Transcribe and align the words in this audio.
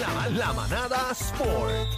La, 0.00 0.28
la 0.30 0.52
manada 0.54 1.10
Sport. 1.12 1.88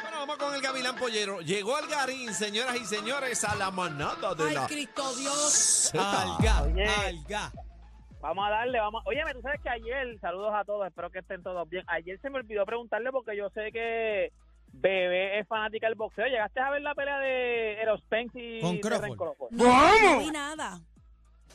Bueno, 0.00 0.18
vamos 0.20 0.36
con 0.38 0.54
el 0.54 0.60
Gavilán 0.60 0.96
Pollero. 0.96 1.40
Llegó 1.40 1.76
Algarín, 1.76 2.32
señoras 2.32 2.76
y 2.80 2.84
señores, 2.84 3.42
a 3.44 3.56
la 3.56 3.70
manada 3.72 4.34
de 4.36 4.44
Ay, 4.44 4.54
la 4.54 4.66
Cristo 4.66 5.02
Dios. 5.16 5.92
Oye. 5.92 6.84
alga. 6.86 7.52
Vamos 8.20 8.46
a 8.46 8.50
darle, 8.50 8.78
vamos. 8.78 9.02
Oye, 9.06 9.20
tú 9.32 9.40
sabes 9.42 9.60
que 9.62 9.68
ayer, 9.68 10.18
saludos 10.20 10.52
a 10.54 10.64
todos, 10.64 10.86
espero 10.86 11.10
que 11.10 11.18
estén 11.20 11.42
todos 11.42 11.68
bien. 11.68 11.84
Ayer 11.88 12.20
se 12.20 12.30
me 12.30 12.38
olvidó 12.38 12.64
preguntarle 12.66 13.10
porque 13.10 13.36
yo 13.36 13.48
sé 13.50 13.72
que 13.72 14.32
Bebé 14.72 15.40
es 15.40 15.48
fanática 15.48 15.88
del 15.88 15.96
boxeo. 15.96 16.26
¿Llegaste 16.26 16.60
a 16.60 16.70
ver 16.70 16.82
la 16.82 16.94
pelea 16.94 17.18
de 17.18 17.80
Eros 17.80 18.00
Spence 18.02 18.38
y 18.38 18.60
Con 18.60 18.78
Crawford. 18.78 19.50
No, 19.50 19.64
no 19.64 20.18
vi 20.20 20.30
nada. 20.30 20.80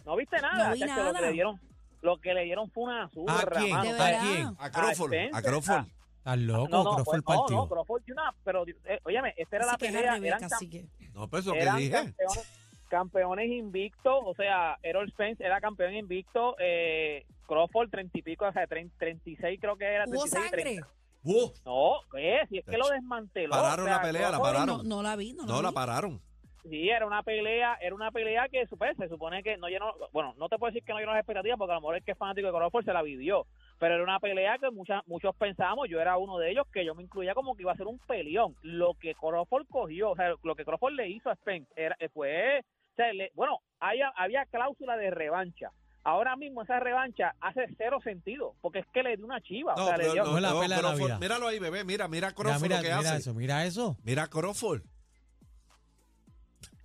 ¿No 0.06 0.16
viste 0.18 0.42
nada? 0.42 0.70
No 0.70 0.74
vi 0.74 0.80
Lo 0.82 1.14
que 1.14 1.22
le 1.22 1.32
dieron, 1.32 1.60
lo 2.06 2.18
que 2.20 2.34
le 2.34 2.44
dieron 2.46 2.70
fue 2.72 2.84
una 2.86 3.04
azurra, 3.06 3.34
¿A 3.40 3.46
quién? 3.48 3.72
mano. 3.72 3.90
¿A 4.04 4.20
quién? 4.22 4.48
A 4.60 4.72
Crawford, 4.72 5.14
A 5.14 5.16
Spencer. 5.18 5.36
a 5.36 5.42
Crawford. 5.42 5.86
Estás 6.18 6.38
loco, 6.40 6.68
No, 6.70 6.84
no, 6.84 6.96
Crawford 6.96 7.06
pues, 7.06 7.18
no, 7.18 7.24
partió. 7.42 7.56
no, 7.58 7.68
Crawford 7.70 8.04
tiene 8.04 8.22
una, 8.22 8.36
pero, 8.44 8.66
eh, 8.68 9.00
óyeme, 9.04 9.34
esta 9.38 9.56
era 9.58 9.66
la 9.66 9.72
Así 9.74 9.80
que 9.80 9.86
es 9.88 9.92
pelea, 9.94 10.12
al 10.14 10.18
revés, 10.18 10.28
eran, 10.30 10.42
cam- 10.42 10.50
cacique. 10.50 10.86
No, 11.14 11.28
pues 11.28 11.46
lo 11.46 11.54
que 11.54 11.60
eran 11.60 11.78
dije. 11.78 11.92
campeones, 11.92 12.52
campeones 12.90 13.52
invictos, 13.52 14.20
o 14.26 14.34
sea, 14.36 14.78
Errol 14.82 15.10
Spence 15.12 15.44
era 15.44 15.60
campeón 15.62 15.94
invicto, 15.96 16.56
eh, 16.60 17.26
Crawford 17.48 17.90
treinta 17.90 18.18
y 18.18 18.22
pico, 18.22 18.46
o 18.48 18.52
sea, 18.54 18.66
30, 18.68 18.96
36 18.98 19.60
creo 19.60 19.78
que 19.78 19.86
era, 19.86 20.06
¿Hubo 20.08 20.22
36, 20.24 20.44
sangre? 20.44 20.62
30. 20.64 20.88
Uh, 21.28 21.52
No, 21.66 21.92
¿qué? 22.12 22.40
Si 22.50 22.58
es 22.60 22.66
que 22.66 22.78
lo 22.78 22.88
desmanteló. 22.90 23.50
Pararon 23.52 23.86
o 23.86 23.88
sea, 23.90 23.98
la 23.98 24.02
pelea, 24.02 24.30
la 24.32 24.38
Crawford- 24.38 24.42
pararon. 24.42 24.68
No, 24.78 24.84
no 24.84 25.04
la 25.04 25.16
vi, 25.16 25.34
no, 25.34 25.44
no, 25.46 25.56
la 25.58 25.62
la 25.64 25.70
vi. 25.70 25.76
pararon. 25.76 26.22
Sí, 26.70 26.90
era 26.90 27.06
una 27.06 27.22
pelea, 27.22 27.78
era 27.80 27.94
una 27.94 28.12
pelea 28.12 28.48
que 28.50 28.66
pues, 28.78 28.98
se 28.98 29.08
supone 29.08 29.44
que 29.44 29.56
no 29.58 29.68
llenó, 29.68 29.94
bueno, 30.12 30.34
no 30.38 30.50
te 30.50 30.58
puedo 30.58 30.72
decir 30.72 30.84
que 30.84 30.94
no 30.94 31.00
llenó 31.00 31.12
las 31.12 31.20
expectativas 31.20 31.58
porque 31.60 31.72
a 31.74 31.76
lo 31.76 31.82
mejor 31.82 31.96
el 31.98 32.04
que 32.04 32.14
es 32.14 32.18
fanático 32.18 32.48
de 32.48 32.54
Crawford 32.54 32.86
se 32.86 32.94
la 32.94 33.04
vivió, 33.04 33.46
pero 33.78 33.94
era 33.96 34.04
una 34.04 34.20
pelea 34.20 34.58
que 34.58 34.72
muchas, 34.72 35.06
muchos 35.08 35.36
pensábamos, 35.36 35.88
yo 35.90 36.02
era 36.02 36.18
uno 36.18 36.40
de 36.40 36.50
ellos, 36.52 36.66
que 36.74 36.84
yo 36.84 36.96
me 36.96 37.04
incluía 37.04 37.36
como 37.36 37.56
que 37.56 37.62
iba 37.62 37.72
a 37.72 37.78
ser 37.78 37.86
un 37.88 38.00
peleón. 38.00 38.56
Lo 38.64 38.96
que 38.96 39.14
Crawford 39.14 39.68
cogió, 39.70 40.12
o 40.12 40.16
sea, 40.16 40.34
lo 40.44 40.56
que 40.56 40.66
Crawford 40.66 40.94
le 40.94 41.08
hizo 41.10 41.30
a 41.30 41.36
Spence 41.36 41.72
era, 41.76 41.96
eh, 42.00 42.10
fue, 42.10 42.60
o 42.62 42.96
sea, 42.96 43.14
le- 43.14 43.32
bueno, 43.36 43.60
había, 43.80 44.10
había 44.16 44.46
cláusula 44.46 44.98
de 44.98 45.12
revancha. 45.12 45.70
Ahora 46.04 46.36
mismo 46.36 46.62
esa 46.62 46.80
revancha 46.80 47.34
hace 47.42 47.66
cero 47.78 48.00
sentido, 48.04 48.54
porque 48.62 48.80
es 48.80 48.86
que 48.94 49.02
le 49.02 49.18
dio 49.18 49.26
una 49.26 49.42
chiva. 49.42 49.74
o 49.74 49.78
No, 49.78 49.88
sea, 49.88 49.98
le 49.98 50.04
dio- 50.12 50.24
no, 50.24 50.32
No 50.32 50.38
es 50.64 50.70
la 50.70 50.78
Crawford. 50.80 51.20
Míralo 51.20 51.48
ahí, 51.48 51.58
bebé. 51.60 51.84
Mira, 51.84 52.08
mira 52.08 52.32
Crawford 52.32 52.62
mira, 52.62 52.78
lo 52.78 52.82
que 52.84 52.90
mira 52.90 53.00
hace. 53.00 53.18
eso, 53.18 53.34
mira 53.34 53.66
eso. 53.66 53.98
Mira 54.04 54.24
a 54.24 54.28
Crawford. 54.28 54.82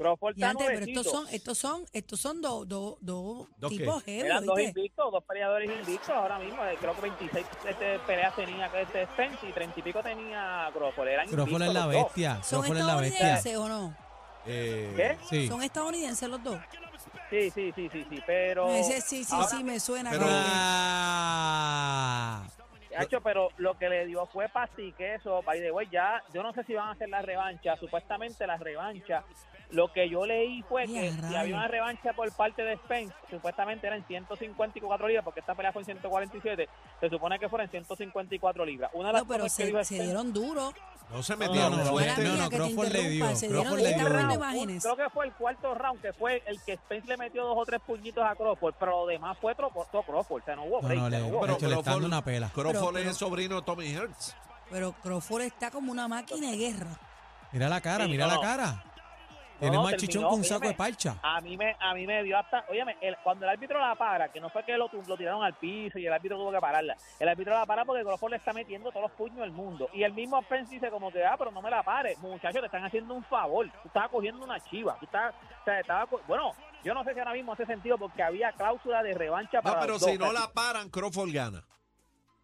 Crawford 0.00 0.32
está 0.32 0.48
antes, 0.50 0.66
pero 0.66 0.80
estos 0.86 1.06
son, 1.06 1.26
estos 1.30 1.58
son, 1.58 1.84
estos 1.92 2.18
son 2.20 2.40
dos, 2.40 2.66
dos, 2.66 2.96
dos 3.02 3.48
¿Dos 3.58 3.70
qué? 3.70 3.78
tipos 3.78 4.02
heavy, 4.04 4.20
Eran 4.26 4.46
dos 4.46 4.58
invictos, 4.58 5.12
dos 5.12 5.22
peleadores 5.24 5.70
invictos 5.70 6.08
ahora 6.08 6.38
mismo. 6.38 6.64
eh, 6.64 6.76
Creo 6.80 6.94
que 6.94 7.00
26 7.02 7.46
este, 7.68 7.98
peleas 8.00 8.34
tenía 8.34 8.66
este 8.80 9.04
Spence 9.04 9.46
y 9.46 9.52
30 9.52 9.78
y 9.78 9.82
pico 9.82 10.02
tenía 10.02 10.70
Crawford. 10.72 11.08
Eran 11.08 11.28
Crawford 11.28 11.62
es 11.62 11.74
la 11.74 11.86
bestia. 11.86 12.42
¿Son 12.42 12.60
Crawford 12.62 12.78
es 12.78 12.84
la 12.86 12.96
bestia. 12.96 13.34
estadounidenses 13.36 13.56
o 13.58 13.68
no? 13.68 13.94
Eh, 14.46 14.92
¿Qué? 14.96 15.18
Sí. 15.28 15.46
¿Son 15.48 15.62
estadounidenses 15.62 16.28
los 16.30 16.42
dos? 16.42 16.58
Sí, 17.28 17.50
sí, 17.50 17.70
sí, 17.76 17.88
sí, 17.92 18.06
sí, 18.08 18.22
pero... 18.26 18.70
Ese 18.70 19.00
sí, 19.02 19.22
sí, 19.24 19.34
ahora- 19.34 19.48
sí, 19.48 19.62
me 19.62 19.78
suena. 19.78 20.10
pero- 20.10 20.24
Ah. 21.22 22.42
Hacho, 22.96 23.20
pero 23.20 23.48
lo 23.58 23.78
que 23.78 23.88
le 23.88 24.06
dio 24.06 24.26
fue 24.26 24.48
pastique 24.48 25.14
eso, 25.14 25.42
by 25.42 25.60
the 25.60 25.70
way, 25.70 25.86
ya, 25.90 26.22
yo 26.34 26.42
no 26.42 26.52
sé 26.52 26.64
si 26.64 26.74
van 26.74 26.88
a 26.88 26.92
hacer 26.92 27.08
la 27.08 27.22
revancha, 27.22 27.76
supuestamente 27.76 28.46
la 28.46 28.56
revancha, 28.56 29.22
lo 29.70 29.92
que 29.92 30.08
yo 30.08 30.26
leí 30.26 30.62
fue 30.62 30.86
que 30.86 31.12
si 31.12 31.34
había 31.36 31.54
una 31.54 31.68
revancha 31.68 32.12
por 32.12 32.32
parte 32.34 32.62
de 32.64 32.76
Spence, 32.78 33.14
supuestamente 33.30 33.86
eran 33.86 34.04
154 34.04 35.06
libras, 35.06 35.24
porque 35.24 35.38
esta 35.40 35.54
pelea 35.54 35.72
fue 35.72 35.82
en 35.82 35.86
147, 35.86 36.68
se 37.00 37.08
supone 37.08 37.38
que 37.38 37.48
fueran 37.48 37.68
154 37.70 38.64
libras. 38.64 38.90
Una 38.94 39.08
de 39.08 39.12
las 39.12 39.22
No, 39.22 39.28
pero 39.28 39.44
cosas 39.44 39.56
que 39.56 39.62
se, 39.62 39.68
dijo 39.68 39.84
se 39.84 39.94
Spence- 39.94 40.04
dieron 40.06 40.32
duro. 40.32 40.72
no 41.12 41.22
se 41.22 41.36
metieron 41.36 41.70
no, 41.70 41.76
no, 41.84 42.36
no, 42.36 42.48
Crawford 42.50 42.88
le 42.88 43.08
dio, 43.10 43.36
se 43.36 43.46
dieron 43.46 43.64
Crawford 43.64 43.82
le 43.82 43.94
dio. 43.94 44.80
Creo 44.80 44.96
que 44.96 45.10
fue 45.10 45.26
el 45.26 45.32
cuarto 45.34 45.74
round, 45.74 46.00
que 46.02 46.12
fue 46.14 46.42
el 46.46 46.60
que 46.62 46.74
Spence 46.76 47.06
le 47.08 47.16
metió 47.16 47.44
dos 47.44 47.56
o 47.56 47.64
tres 47.64 47.80
puñitos 47.86 48.24
a 48.24 48.34
Crawford, 48.34 48.74
pero 48.78 48.90
lo 49.02 49.06
demás 49.06 49.36
fue 49.40 49.54
todo 49.54 49.70
Crawford, 49.70 50.42
o 50.42 50.44
sea, 50.44 50.56
no 50.56 50.64
hubo 50.64 50.80
No, 50.82 50.88
break, 50.88 51.00
no, 51.00 51.08
le, 51.10 51.18
no 51.20 51.26
hubo 51.28 51.40
pero 51.42 51.58
le 51.60 51.74
está 51.76 51.90
dando 51.92 52.06
una 52.06 52.22
pela. 52.24 52.50
Crawford 52.52 52.79
Pero- 52.86 52.90
es 52.90 52.94
pero- 53.02 53.10
el 53.10 53.16
sobrino 53.16 53.56
de 53.56 53.62
Tommy 53.62 53.86
Hearns. 53.92 54.36
Pero 54.70 54.92
Crawford 55.02 55.42
está 55.42 55.70
como 55.70 55.90
una 55.92 56.06
máquina 56.08 56.50
de 56.50 56.56
guerra. 56.56 56.98
Mira 57.52 57.68
la 57.68 57.80
cara, 57.80 58.04
Sí, 58.04 58.10
mira 58.12 58.26
no, 58.26 58.30
la 58.30 58.36
no. 58.36 58.40
cara. 58.42 58.84
Tiene 59.58 59.76
No, 59.76 59.82
más 59.82 59.96
chichón 59.96 60.22
que 60.26 60.34
un 60.36 60.42
saco 60.44 60.68
de 60.68 60.72
parcha. 60.74 61.16
A 61.22 61.38
mí 61.42 61.54
me, 61.54 61.76
a 61.78 61.92
mí 61.92 62.06
me 62.06 62.22
dio 62.22 62.38
hasta, 62.38 62.64
óyeme, 62.70 62.96
el- 63.02 63.14
cuando 63.22 63.44
el 63.44 63.50
árbitro 63.50 63.78
la 63.78 63.94
para, 63.94 64.32
que 64.32 64.40
no 64.40 64.48
fue 64.48 64.64
que 64.64 64.74
lo, 64.78 64.88
tiraron 65.18 65.42
al 65.42 65.52
piso 65.52 65.98
y 65.98 66.06
el 66.06 66.12
árbitro 66.14 66.38
tuvo 66.38 66.50
que 66.50 66.58
pararla, 66.60 66.96
el 67.18 67.28
árbitro 67.28 67.52
la 67.52 67.66
para 67.66 67.84
porque 67.84 68.02
Crawford 68.02 68.30
le 68.30 68.36
está 68.38 68.54
metiendo 68.54 68.88
todos 68.90 69.02
los 69.02 69.10
puños 69.18 69.36
del 69.40 69.50
mundo. 69.50 69.90
Y 69.92 70.02
el 70.02 70.14
mismo 70.14 70.40
Spence 70.44 70.72
dice 70.72 70.88
como 70.88 71.12
que, 71.12 71.22
ah, 71.26 71.34
pero 71.36 71.50
no 71.50 71.60
me 71.60 71.68
la 71.68 71.82
pares, 71.82 72.16
muchachos, 72.20 72.60
te 72.60 72.66
están 72.66 72.84
haciendo 72.86 73.12
un 73.12 73.22
favor, 73.24 73.70
tú 73.82 73.88
estabas 73.88 74.08
cogiendo 74.08 74.42
una 74.42 74.58
chiva, 74.60 74.96
tú 74.98 75.04
estás, 75.04 75.34
o 75.60 75.64
sea, 75.66 75.80
estaba, 75.80 76.06
bueno, 76.26 76.52
yo 76.82 76.94
no 76.94 77.04
sé 77.04 77.12
si 77.12 77.18
ahora 77.18 77.34
mismo 77.34 77.52
hace 77.52 77.66
sentido 77.66 77.98
porque 77.98 78.22
había 78.22 78.52
cláusula 78.52 79.02
de 79.02 79.12
revancha 79.12 79.58
No, 79.58 79.62
para 79.64 79.80
pero 79.80 79.92
los 79.94 80.00
dos, 80.00 80.10
si 80.10 80.16
no 80.16 80.32
la 80.32 80.50
paran, 80.54 80.88
Crawford 80.88 81.32
gana. 81.34 81.62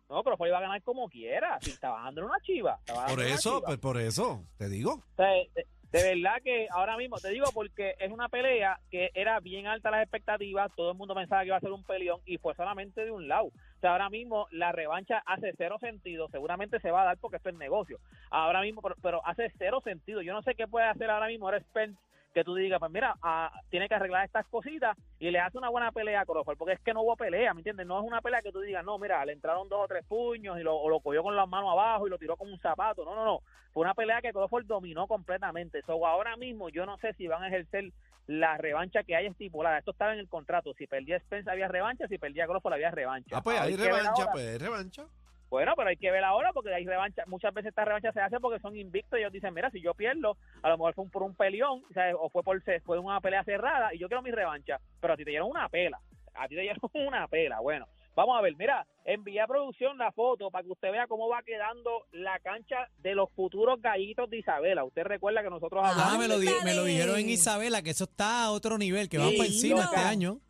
No, 0.09 0.23
pero 0.23 0.37
fue 0.37 0.49
iba 0.49 0.59
a 0.59 0.63
ganar 0.63 0.83
como 0.83 1.09
quiera, 1.09 1.59
si 1.61 1.71
estaba 1.71 2.03
dando 2.03 2.25
una 2.25 2.39
chiva. 2.41 2.79
Por 3.09 3.21
eso, 3.23 3.57
chiva. 3.57 3.67
pues 3.67 3.79
por 3.79 3.99
eso, 3.99 4.45
te 4.57 4.69
digo. 4.69 4.93
O 4.93 5.17
sea, 5.17 5.29
de, 5.29 5.67
de 5.93 6.15
verdad 6.15 6.43
que 6.43 6.69
ahora 6.71 6.97
mismo, 6.97 7.19
te 7.19 7.31
digo 7.31 7.47
porque 7.55 7.95
es 7.99 8.11
una 8.13 8.29
pelea 8.29 8.81
que 8.91 9.11
era 9.15 9.41
bien 9.41 9.67
alta 9.67 9.91
las 9.91 10.03
expectativas, 10.03 10.71
todo 10.77 10.91
el 10.91 10.97
mundo 10.99 11.15
pensaba 11.15 11.43
que 11.43 11.49
iba 11.49 11.57
a 11.57 11.61
ser 11.61 11.73
un 11.73 11.85
peleón 11.85 12.21
y 12.27 12.39
fue 12.39 12.55
solamente 12.55 13.05
de 13.05 13.11
un 13.11 13.29
lado. 13.29 13.47
O 13.47 13.81
sea, 13.81 13.93
ahora 13.93 14.11
mismo 14.11 14.47
la 14.51 14.73
revancha 14.73 15.23
hace 15.27 15.55
cero 15.57 15.79
sentido, 15.81 16.29
seguramente 16.29 16.81
se 16.81 16.91
va 16.91 17.03
a 17.03 17.05
dar 17.07 17.19
porque 17.19 17.37
esto 17.37 17.49
es 17.49 17.55
negocio. 17.57 17.99
Ahora 18.31 18.61
mismo, 18.61 18.83
pero, 18.83 18.97
pero 19.01 19.27
hace 19.27 19.53
cero 19.59 19.81
sentido. 19.83 20.23
Yo 20.23 20.33
no 20.35 20.43
sé 20.43 20.55
qué 20.55 20.67
puede 20.67 20.87
hacer 20.87 21.09
ahora 21.09 21.29
mismo 21.29 21.47
ahora 21.47 21.61
Spence 21.61 21.99
que 22.37 22.45
tú 22.45 22.55
digas, 22.55 22.79
pues 22.79 22.93
mira, 22.93 23.17
ah, 23.23 23.51
tiene 23.71 23.89
que 23.89 23.95
arreglar 23.95 24.27
estas 24.27 24.47
cositas 24.49 24.95
y 25.19 25.31
le 25.31 25.41
hace 25.41 25.57
una 25.57 25.71
buena 25.71 25.91
pelea 25.91 26.21
a 26.21 26.27
Crawford, 26.27 26.59
porque 26.59 26.75
es 26.75 26.81
que 26.81 26.93
no 26.93 27.01
hubo 27.01 27.17
pelea, 27.17 27.55
¿me 27.55 27.61
entiendes? 27.61 27.87
No 27.87 27.99
es 27.99 28.07
una 28.07 28.21
pelea 28.21 28.43
que 28.43 28.53
tú 28.53 28.61
digas, 28.61 28.85
no, 28.85 28.99
mira, 28.99 29.25
le 29.25 29.33
entraron 29.33 29.71
dos 29.71 29.85
o 29.85 29.89
tres 29.89 30.05
puños 30.05 30.59
y 30.61 30.63
lo, 30.63 30.77
o 30.77 30.91
lo 30.91 31.01
cogió 31.01 31.23
con 31.23 31.35
las 31.35 31.49
manos 31.49 31.71
abajo 31.73 32.07
y 32.07 32.11
lo 32.11 32.19
tiró 32.19 32.37
como 32.37 32.53
un 32.53 32.61
zapato. 32.61 33.07
No, 33.07 33.15
no, 33.15 33.25
no. 33.25 33.41
Fue 33.73 33.81
una 33.81 33.95
pelea 33.95 34.21
que 34.21 34.35
Crawford 34.35 34.67
dominó 34.67 35.07
completamente. 35.07 35.81
So, 35.87 36.07
ahora 36.07 36.37
mismo 36.37 36.69
yo 36.69 36.85
no 36.85 36.99
sé 36.99 37.15
si 37.15 37.27
van 37.27 37.43
a 37.43 37.49
ejercer 37.49 37.91
la 38.27 38.59
revancha 38.59 39.03
que 39.03 39.17
hay 39.17 39.29
estipulada. 39.29 39.79
Esto 39.79 39.93
estaba 39.93 40.13
en 40.13 40.19
el 40.19 40.29
contrato. 40.29 40.75
Si 40.75 40.87
perdía 40.87 41.19
Spence 41.21 41.51
había 41.51 41.69
revancha, 41.69 42.07
si 42.07 42.19
perdía 42.19 42.47
Crawford 42.47 42.75
había 42.75 42.91
revancha. 42.91 43.35
Ah, 43.39 43.43
pues 43.43 43.59
hay 43.59 43.77
revancha, 43.77 44.31
pues 44.31 44.47
hay 44.47 44.59
revancha. 44.59 45.07
Bueno, 45.49 45.75
pero 45.77 45.89
hay 45.89 45.97
que 45.97 46.11
ver 46.11 46.25
ahora 46.25 46.53
porque 46.53 46.75
hay 46.75 46.85
revancha. 46.85 47.23
Muchas 47.27 47.55
veces 47.55 47.69
esta 47.69 47.85
revancha 47.85 48.13
se 48.13 48.21
hace 48.21 48.41
porque 48.41 48.61
son 48.61 48.77
invictos 48.77 49.19
y 49.19 49.23
ellos 49.23 49.33
dicen, 49.33 49.55
mira, 49.55 49.71
si 49.71 49.81
yo 49.81 49.95
pierdo, 49.95 50.37
a 50.63 50.69
lo 50.69 50.77
mejor 50.77 50.95
fue 50.95 51.05
un- 51.05 51.11
por 51.11 51.23
un 51.23 51.35
peleón 51.35 51.83
o, 51.89 51.93
sea, 51.93 52.15
o 52.17 52.29
fue 52.31 52.43
por 52.43 52.61
fue 52.85 52.99
una 52.99 53.21
pelea 53.21 53.45
cerrada 53.45 53.95
y 53.95 53.99
yo 53.99 54.09
quiero 54.09 54.23
mi 54.23 54.31
revancha. 54.33 54.79
Pero 55.01 55.15
a 55.15 55.17
ti 55.17 55.25
te 55.25 55.31
dieron 55.31 55.49
una 55.51 55.69
pela. 55.69 56.01
A 56.35 56.49
ti 56.49 56.55
te 56.57 56.63
dieron 56.63 56.79
una 56.95 57.29
pela. 57.29 57.61
Bueno, 57.61 57.87
vamos 58.17 58.37
a 58.39 58.43
ver. 58.43 58.55
Mira, 58.57 58.85
envía 59.05 59.45
a 59.45 59.47
producción 59.47 59.97
la 59.99 60.11
foto 60.11 60.51
para 60.51 60.65
que 60.65 60.73
usted 60.73 60.91
vea 60.91 61.07
cómo 61.07 61.29
va 61.29 61.43
quedando 61.43 62.07
la 62.13 62.39
cancha 62.41 62.89
de 62.99 63.15
los 63.15 63.31
futuros 63.33 63.81
gallitos 63.81 64.29
de 64.29 64.39
Isabela. 64.39 64.85
Usted 64.85 65.05
recuerda 65.05 65.43
que 65.45 65.51
nosotros 65.51 65.81
Ah, 65.85 65.91
hablamos... 65.93 66.15
Ah, 66.15 66.19
me 66.19 66.29
lo, 66.29 66.39
di- 66.41 66.49
me 66.65 66.75
lo 66.75 66.85
dijeron 66.85 67.19
en 67.19 67.31
Isabela, 67.31 67.83
que 67.83 67.91
eso 67.91 68.05
está 68.05 68.45
a 68.45 68.51
otro 68.51 68.79
nivel, 68.79 69.09
que 69.09 69.19
van 69.19 69.31
Sí, 69.31 69.37
por 69.37 69.47
encima 69.47 69.77
lindo. 69.81 69.93
este 69.95 70.05
año. 70.05 70.41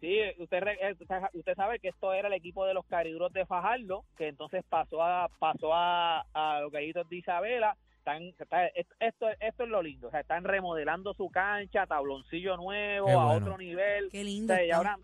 Sí, 0.00 0.18
usted, 0.38 0.60
re- 0.60 0.78
eh, 0.80 0.92
usted 0.92 1.06
sa- 1.06 1.30
usted 1.32 1.54
sabe 1.54 1.78
que 1.78 1.88
esto 1.88 2.12
era 2.12 2.28
el 2.28 2.34
equipo 2.34 2.64
de 2.66 2.74
los 2.74 2.84
cariduros 2.86 3.32
de 3.32 3.46
Fajardo, 3.46 4.04
que 4.16 4.28
entonces 4.28 4.62
pasó 4.68 5.02
a 5.02 5.28
pasó 5.38 5.72
a, 5.72 6.20
a 6.34 6.60
los 6.60 6.70
gallitos 6.72 7.08
de 7.08 7.16
Isabela. 7.16 7.76
Están, 7.98 8.22
está- 8.38 8.66
esto, 8.68 8.94
esto, 9.00 9.64
es 9.64 9.68
lo 9.70 9.82
lindo, 9.82 10.08
o 10.08 10.10
sea, 10.10 10.20
están 10.20 10.44
remodelando 10.44 11.12
su 11.14 11.28
cancha, 11.30 11.86
tabloncillo 11.86 12.56
nuevo, 12.56 13.08
a 13.08 13.32
otro 13.32 13.58
nivel. 13.58 14.08
Qué 14.10 14.20
O 14.20 14.24
lindo. 14.24 14.54
sea, 14.54 14.62
y 14.62 14.66
está. 14.66 14.76
ahora, 14.76 14.98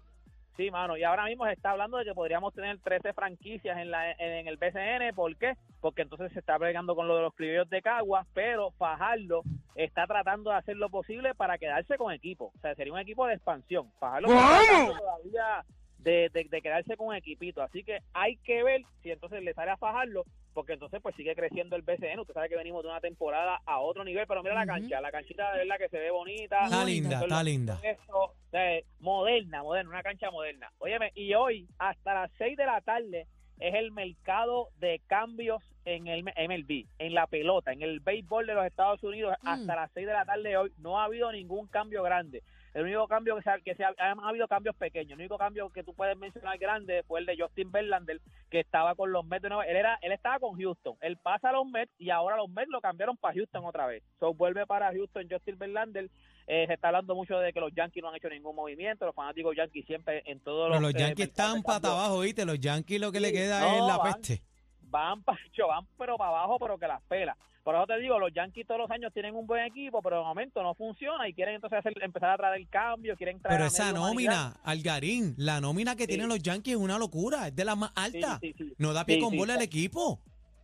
sí, 0.57 0.71
mano, 0.71 0.97
y 0.97 1.03
ahora 1.05 1.25
mismo 1.25 1.45
se 1.47 1.53
está 1.53 1.71
hablando 1.73 1.97
de 1.99 2.05
que 2.05 2.15
podríamos 2.15 2.53
tener 2.55 2.79
13 2.79 3.13
franquicias 3.13 3.79
en, 3.79 3.91
la, 3.91 4.13
en 4.13 4.47
el 4.47 4.57
BCN. 4.57 5.15
¿Por 5.15 5.37
qué? 5.37 5.55
Porque 5.81 6.03
entonces 6.03 6.33
se 6.33 6.39
está 6.41 6.59
bregando 6.59 6.95
con 6.95 7.09
lo 7.09 7.17
de 7.17 7.23
los 7.23 7.35
criollos 7.35 7.69
de 7.71 7.83
Caguas, 7.83 8.27
pero 8.35 8.71
Fajardo 8.73 9.43
está 9.75 10.07
tratando 10.07 10.51
de 10.51 10.57
hacer 10.57 10.77
lo 10.77 10.91
posible 10.91 11.35
para 11.35 11.59
quedarse 11.59 11.97
con 11.97 12.13
equipo. 12.13 12.53
O 12.57 12.61
sea, 12.61 12.75
sería 12.75 12.93
un 12.93 12.99
equipo 12.99 13.27
de 13.27 13.35
expansión. 13.35 13.91
Fajardo 13.99 14.29
está 14.29 14.99
todavía 14.99 15.65
de, 15.99 16.31
de- 16.33 16.49
de 16.51 16.63
quedarse 16.63 16.97
con 16.97 17.09
un 17.09 17.15
equipito. 17.15 17.63
Así 17.63 17.83
que 17.85 17.99
hay 18.13 18.37
que 18.39 18.63
ver 18.63 18.83
si 19.03 19.11
entonces 19.11 19.43
le 19.43 19.55
sale 19.55 19.71
a 19.71 19.77
Fajardo, 19.77 20.25
porque 20.53 20.75
entonces 20.75 21.01
pues 21.03 21.15
sigue 21.17 21.35
creciendo 21.35 21.77
el 21.77 21.83
BCN. 21.83 22.21
Usted 22.21 22.35
sabe 22.35 22.49
que 22.49 22.57
venimos 22.57 22.83
de 22.83 22.91
una 22.91 23.01
temporada 23.01 23.61
a 23.65 23.79
otro 23.81 24.05
nivel, 24.05 24.27
pero 24.27 24.43
mira 24.43 24.55
la 24.55 24.67
cancha. 24.67 25.01
La 25.01 25.11
canchita 25.11 25.53
de 25.53 25.59
verdad 25.59 25.77
que 25.79 25.89
se 25.89 25.99
ve 25.99 26.11
bonita. 26.11 26.65
Está 26.65 26.85
linda, 26.85 27.21
está 27.21 27.43
linda. 27.43 27.81
eso, 27.83 28.35
sea, 28.51 28.81
moderna, 29.01 29.63
moderna, 29.63 29.91
una 29.91 30.03
cancha 30.03 30.31
moderna. 30.31 30.71
Óyeme, 30.79 31.13
y 31.15 31.35
hoy 31.35 31.67
hasta 31.79 32.15
las 32.15 32.31
6 32.39 32.57
de 32.57 32.67
la 32.67 32.81
tarde 32.81 33.27
es 33.59 33.75
el 33.75 33.93
mercado 33.93 34.69
de 34.79 35.01
cambios 35.07 35.63
en 35.85 36.07
el 36.07 36.25
MLB, 36.25 36.87
en 36.99 37.15
la 37.15 37.27
pelota, 37.27 37.73
en 37.73 37.83
el 37.83 38.01
béisbol 38.01 38.47
de 38.47 38.55
los 38.55 38.67
Estados 38.67 39.03
Unidos. 39.03 39.37
Mm. 39.43 39.49
Hasta 39.49 39.77
las 39.77 39.91
6 39.93 40.07
de 40.07 40.13
la 40.13 40.25
tarde 40.25 40.57
hoy 40.57 40.73
no 40.79 41.01
ha 41.01 41.05
habido 41.05 41.31
ningún 41.33 41.69
cambio 41.69 42.03
grande. 42.03 42.43
El 42.75 42.85
único 42.85 43.07
cambio 43.07 43.37
que 43.37 43.43
se 43.43 43.51
ha, 43.51 43.59
que 43.61 43.75
se 43.75 43.85
ha, 43.85 43.95
han 43.99 44.21
habido 44.21 44.49
cambios 44.49 44.75
pequeños. 44.77 45.13
El 45.13 45.21
único 45.21 45.37
cambio 45.37 45.69
que 45.71 45.85
tú 45.85 45.95
puedes 45.95 46.17
mencionar 46.17 46.57
grande 46.59 47.03
fue 47.07 47.21
el 47.21 47.27
de 47.27 47.37
Justin 47.39 47.71
Verlander, 47.71 48.21
que 48.51 48.61
estaba 48.61 48.95
con 48.95 49.13
los 49.13 49.27
Mets 49.27 49.43
de 49.43 49.49
Nueva 49.51 49.65
Él 49.67 49.77
era, 49.77 49.99
él 50.01 50.13
estaba 50.13 50.39
con 50.39 50.59
Houston. 50.59 50.97
Él 51.01 51.19
pasa 51.19 51.51
a 51.51 51.53
los 51.53 51.67
Mets 51.67 51.93
y 51.99 52.11
ahora 52.11 52.37
los 52.37 52.49
Mets 52.49 52.71
lo 52.71 52.81
cambiaron 52.81 53.17
para 53.17 53.35
Houston 53.35 53.65
otra 53.65 53.87
vez. 53.87 54.03
So, 54.19 54.33
vuelve 54.33 54.67
para 54.67 54.91
Houston 54.93 55.29
Justin 55.31 55.59
Verlander. 55.59 56.09
Eh, 56.47 56.67
se 56.67 56.75
está 56.75 56.89
hablando 56.89 57.15
mucho 57.15 57.39
de 57.39 57.53
que 57.53 57.61
los 57.61 57.73
Yankees 57.75 58.03
no 58.03 58.09
han 58.09 58.17
hecho 58.17 58.29
ningún 58.29 58.57
movimiento. 58.57 59.05
Los 59.05 59.15
fanáticos 59.15 59.55
Yankees 59.55 59.87
siempre 59.87 60.23
en 60.25 60.41
todos 60.41 60.71
Pero 60.71 60.81
los. 60.81 60.93
los 60.93 60.95
eh, 60.95 61.05
Yankees 61.07 61.29
están 61.29 61.63
cambio 61.63 61.93
abajo, 61.93 62.21
¿viste? 62.21 62.45
Los 62.45 62.59
Yankees 62.59 63.01
lo 63.01 63.13
que 63.13 63.21
le 63.21 63.33
queda 63.33 63.61
no, 63.61 63.75
es 63.75 63.83
la 63.83 63.99
van. 63.99 64.15
peste. 64.15 64.43
van 64.81 65.23
Pacho, 65.25 65.69
van 65.69 65.87
pero 65.99 66.17
para 66.17 66.31
abajo, 66.31 66.59
pero 66.59 66.79
que 66.79 66.87
las 66.89 67.03
pela. 67.03 67.37
Por 67.63 67.77
eso 67.77 67.87
te 67.87 67.99
digo, 68.01 68.19
los 68.19 68.33
Yankees 68.33 68.67
todos 68.67 68.81
los 68.81 68.91
años 68.91 69.13
tienen 69.13 69.37
un 69.37 69.47
buen 69.47 69.65
equipo, 69.65 70.03
pero 70.03 70.19
de 70.19 70.25
momento 70.25 70.63
no 70.65 70.75
funciona 70.75 71.29
y 71.29 71.33
quieren 71.35 71.55
entonces 71.55 71.79
hacer- 71.79 72.03
empezar 72.03 72.31
a 72.31 72.37
traer 72.37 72.61
el 72.61 72.69
cambio, 72.69 73.17
quieren 73.17 73.41
traer 73.41 73.57
Pero 73.59 73.67
esa 73.69 73.93
nómina, 73.93 74.57
Algarín, 74.65 75.35
la 75.39 75.61
nómina 75.61 75.95
que 75.95 76.03
Sí. 76.03 76.09
tienen 76.09 76.29
los 76.29 76.41
Yankees 76.43 76.75
es 76.75 76.81
una 76.81 76.99
locura, 76.99 77.47
es 77.49 77.55
de 77.55 77.65
las 77.65 77.77
más 77.77 77.93
altas. 77.95 78.41
Sí, 78.41 78.53
sí, 78.59 78.65
sí. 78.65 78.75
No 78.79 78.93
da 78.93 79.05
pie 79.05 79.21
con 79.21 79.37
bola 79.37 79.55
el 79.55 79.63
equipo. 79.63 80.19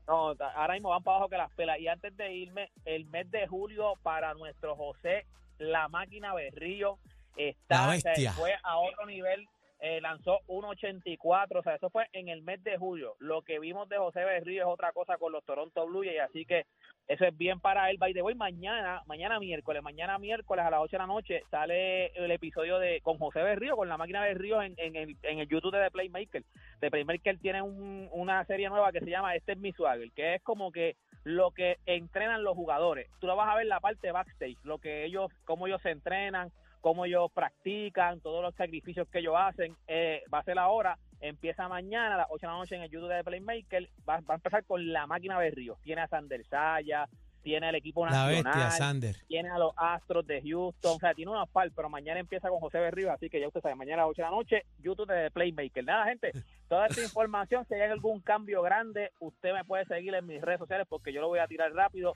No, 0.09 0.35
ahora 0.57 0.75
mismo 0.75 0.89
van 0.89 1.03
para 1.03 1.19
abajo 1.19 1.31
que 1.31 1.37
las 1.37 1.53
pelas. 1.53 1.79
Y 1.79 1.87
antes 1.87 2.17
de 2.17 2.35
irme, 2.35 2.71
el 2.85 3.05
mes 3.07 3.31
de 3.31 3.47
julio 3.47 3.93
para 4.03 4.35
nuestro 4.35 4.75
José, 4.75 5.27
la 5.59 5.87
máquina 5.89 6.35
Berrío, 6.35 6.99
está, 7.37 7.87
La 7.87 7.93
bestia. 7.93 8.33
se 8.33 8.41
fue 8.41 8.55
a 8.65 8.79
otro 8.79 9.07
nivel, 9.07 9.47
eh, 9.81 10.01
lanzó 10.01 10.41
1.84, 10.49 11.59
o 11.59 11.63
sea, 11.63 11.75
eso 11.77 11.91
fue 11.91 12.07
en 12.13 12.29
el 12.29 12.43
mes 12.43 12.63
de 12.65 12.77
julio. 12.77 13.15
Lo 13.19 13.43
que 13.43 13.59
vimos 13.59 13.89
de 13.89 13.99
José 13.99 14.25
Berrío 14.25 14.63
es 14.63 14.69
otra 14.69 14.93
cosa 14.93 15.17
con 15.19 15.33
los 15.33 15.45
Toronto 15.45 15.87
Blue 15.87 16.03
Jays, 16.05 16.21
así 16.21 16.45
que 16.45 16.65
eso 17.07 17.25
es 17.25 17.37
bien 17.37 17.61
para 17.61 17.89
él. 17.91 17.97
By 17.99 18.13
the 18.13 18.23
way, 18.23 18.35
mañana, 18.35 19.03
mañana 19.07 19.39
miércoles, 19.41 19.83
mañana 19.83 20.19
miércoles 20.19 20.65
a 20.65 20.71
las 20.71 20.81
8 20.81 20.91
de 20.93 20.99
la 20.99 21.07
noche 21.07 21.43
sale 21.51 22.07
el 22.09 22.31
episodio 22.31 22.79
de 22.79 23.01
con 23.03 23.19
José 23.19 23.43
Berrío, 23.43 23.77
con 23.77 23.89
la 23.89 23.97
máquina 23.97 24.21
Berrío 24.21 24.61
en, 24.63 24.75
en, 24.77 24.97
el, 24.97 25.17
en 25.23 25.39
el 25.39 25.49
YouTube 25.49 25.77
de 25.77 25.91
Playmaker. 25.91 26.43
The 26.81 26.91
Playmaker 26.91 27.39
tiene 27.39 27.63
un- 27.63 28.09
una 28.13 28.45
serie 28.45 28.69
nueva 28.69 28.93
que 28.93 29.01
se 29.01 29.11
llama 29.11 29.35
Este 29.35 29.53
es 29.53 29.59
mi 29.59 29.73
swagger, 29.73 30.11
que 30.13 30.35
es 30.35 30.43
como 30.43 30.71
que 30.73 30.97
lo 31.25 31.51
que 31.53 31.77
entrenan 31.87 32.43
los 32.45 32.55
jugadores. 32.57 33.09
Tú 33.21 33.27
lo 33.27 33.37
vas 33.37 33.49
a 33.49 33.57
ver 33.57 33.67
la 33.67 33.81
parte 33.81 34.13
backstage, 34.13 34.57
lo 34.65 34.79
que 34.79 35.05
ellos, 35.05 35.31
cómo 35.45 35.67
ellos 35.67 35.81
se 35.83 35.91
entrenan, 35.91 36.51
cómo 36.81 37.05
ellos 37.05 37.31
practican, 37.33 38.21
todos 38.21 38.43
los 38.43 38.55
sacrificios 38.55 39.09
que 39.09 39.19
ellos 39.21 39.35
hacen. 39.37 39.77
Eh, 39.87 40.23
va 40.33 40.39
a 40.41 40.45
ser 40.45 40.59
ahora, 40.59 40.99
empieza 41.21 41.69
mañana 41.69 42.15
a 42.15 42.19
las 42.19 42.27
8 42.31 42.47
de 42.47 42.53
la 42.53 42.59
noche 42.59 42.77
en 42.77 42.83
el 42.83 42.91
YouTube 42.91 43.15
de 43.15 43.25
Playmaker. 43.25 43.89
Va, 44.09 44.21
va 44.21 44.35
a 44.35 44.37
empezar 44.37 44.65
con 44.65 44.93
la 44.93 45.07
máquina 45.07 45.39
Berrío. 45.39 45.79
Tiene 45.83 46.03
a 46.03 46.09
Sander 46.09 46.45
Saya, 46.47 47.09
tiene 47.43 47.69
el 47.69 47.75
equipo 47.77 48.05
La 48.05 48.13
nacional 48.13 48.53
bestia, 48.55 48.71
Sander. 48.71 49.17
tiene 49.27 49.51
a 49.51 49.59
los 49.59 49.73
Astros 49.77 50.27
de 50.27 50.43
Houston, 50.43 50.97
o 50.97 50.99
sea, 50.99 51.15
tiene 51.15 51.31
una 51.31 51.47
par, 51.47 51.71
pero 51.75 51.89
mañana 51.89 52.21
empieza 52.21 52.49
con 52.49 52.61
José 52.61 52.79
Berrío, 52.79 53.13
así 53.13 53.31
que 53.31 53.41
ya 53.41 53.47
usted 53.47 53.61
sabe, 53.61 53.75
mañana 53.75 54.03
a 54.03 54.07
las 54.07 54.11
8 54.11 54.23
de 54.23 54.29
la 54.29 54.37
noche, 54.37 54.63
YouTube 54.81 55.13
de 55.13 55.31
Playmaker. 55.31 55.85
Nada, 55.85 56.05
gente, 56.07 56.33
toda 56.69 56.87
esta 56.87 57.03
información, 57.03 57.65
si 57.67 57.75
hay 57.75 57.91
algún 57.91 58.21
cambio 58.21 58.63
grande, 58.63 59.13
usted 59.21 59.53
me 59.53 59.65
puede 59.65 59.85
seguir 59.87 60.15
en 60.15 60.27
mis 60.27 60.43
redes 60.43 60.59
sociales 60.59 60.87
porque 60.89 61.13
yo 61.13 61.21
lo 61.21 61.29
voy 61.29 61.39
a 61.39 61.47
tirar 61.47 61.73
rápido. 61.73 62.15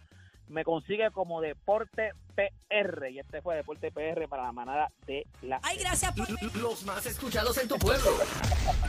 Me 0.52 0.64
consigue 0.64 1.10
como 1.12 1.40
Deporte 1.40 2.12
PR 2.34 3.10
y 3.10 3.18
este 3.18 3.40
fue 3.40 3.56
Deporte 3.56 3.90
PR 3.90 4.28
para 4.28 4.42
la 4.42 4.52
manada 4.52 4.90
de 5.06 5.26
la... 5.40 5.58
Ay, 5.62 5.78
gracias 5.78 6.12
por... 6.12 6.28
Los 6.56 6.84
más 6.84 7.06
escuchados 7.06 7.56
en 7.56 7.68
tu 7.68 7.78
pueblo. 7.78 8.10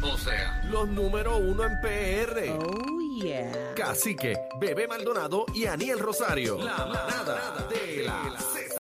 O 0.04 0.18
sea, 0.18 0.62
los 0.70 0.90
número 0.90 1.38
uno 1.38 1.64
en 1.64 1.80
PR. 1.80 2.50
Oh, 2.60 3.24
yeah. 3.24 3.74
Cacique, 3.76 4.38
Bebé 4.60 4.88
Maldonado 4.90 5.46
y 5.54 5.66
Aniel 5.66 6.00
Rosario. 6.00 6.58
La 6.58 6.86
manada 6.86 7.66
de 7.70 8.04
la. 8.04 8.34